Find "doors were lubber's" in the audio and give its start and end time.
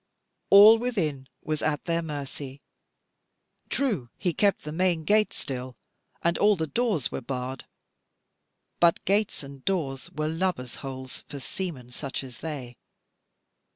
9.63-10.77